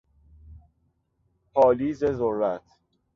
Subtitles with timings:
[1.53, 2.63] پالیز ذرت